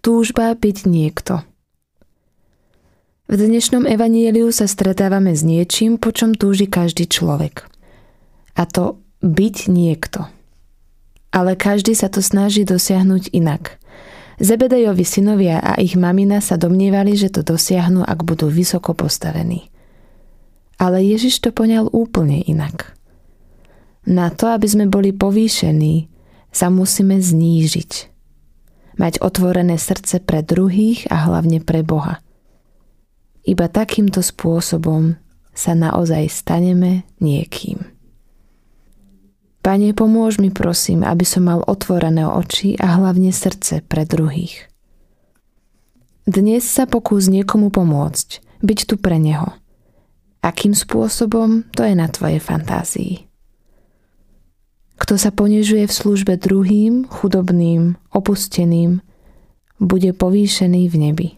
Túžba 0.00 0.56
byť 0.56 0.88
niekto. 0.88 1.44
V 3.28 3.36
dnešnom 3.36 3.84
evanieliu 3.84 4.48
sa 4.48 4.64
stretávame 4.64 5.36
s 5.36 5.44
niečím, 5.44 6.00
po 6.00 6.08
čom 6.08 6.32
túži 6.32 6.64
každý 6.64 7.04
človek. 7.04 7.68
A 8.56 8.64
to 8.64 8.96
byť 9.20 9.56
niekto. 9.68 10.24
Ale 11.36 11.52
každý 11.52 11.92
sa 11.92 12.08
to 12.08 12.24
snaží 12.24 12.64
dosiahnuť 12.64 13.28
inak. 13.36 13.76
Zebedejovi 14.40 15.04
synovia 15.04 15.60
a 15.60 15.76
ich 15.76 16.00
mamina 16.00 16.40
sa 16.40 16.56
domnievali, 16.56 17.12
že 17.12 17.28
to 17.28 17.44
dosiahnu, 17.44 18.00
ak 18.00 18.24
budú 18.24 18.48
vysoko 18.48 18.96
postavení. 18.96 19.68
Ale 20.80 21.04
Ježiš 21.04 21.44
to 21.44 21.52
poňal 21.52 21.92
úplne 21.92 22.40
inak. 22.48 22.96
Na 24.08 24.32
to, 24.32 24.48
aby 24.48 24.64
sme 24.64 24.88
boli 24.88 25.12
povýšení, 25.12 26.08
sa 26.56 26.72
musíme 26.72 27.20
znížiť. 27.20 28.09
Mať 29.00 29.24
otvorené 29.24 29.80
srdce 29.80 30.20
pre 30.20 30.44
druhých 30.44 31.08
a 31.08 31.24
hlavne 31.24 31.64
pre 31.64 31.80
Boha– 31.80 32.20
iba 33.44 33.66
takýmto 33.72 34.20
spôsobom 34.20 35.16
sa 35.56 35.72
naozaj 35.72 36.28
staneme 36.28 37.08
niekým. 37.18 37.80
Pane, 39.60 39.92
pomôž 39.92 40.40
mi 40.40 40.48
prosím, 40.48 41.04
aby 41.04 41.24
som 41.24 41.44
mal 41.44 41.60
otvorené 41.68 42.24
oči 42.24 42.80
a 42.80 42.96
hlavne 42.96 43.28
srdce 43.28 43.84
pre 43.84 44.08
druhých. 44.08 44.68
Dnes 46.24 46.64
sa 46.64 46.88
pokús 46.88 47.28
niekomu 47.28 47.68
pomôcť, 47.68 48.40
byť 48.64 48.78
tu 48.88 48.94
pre 48.96 49.20
neho. 49.20 49.52
Akým 50.40 50.72
spôsobom, 50.72 51.68
to 51.76 51.84
je 51.84 51.92
na 51.92 52.08
tvojej 52.08 52.40
fantázii. 52.40 53.29
Kto 55.00 55.16
sa 55.16 55.32
ponižuje 55.32 55.88
v 55.88 55.96
službe 55.96 56.36
druhým, 56.36 57.08
chudobným, 57.08 57.96
opusteným, 58.12 59.00
bude 59.80 60.12
povýšený 60.12 60.92
v 60.92 60.96
nebi. 61.00 61.28